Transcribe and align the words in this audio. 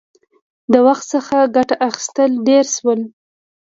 •د 0.71 0.73
وخت 0.87 1.03
څخه 1.13 1.37
ګټه 1.55 1.75
اخیستل 1.89 2.31
ډېر 2.47 2.65
شول. 2.75 2.99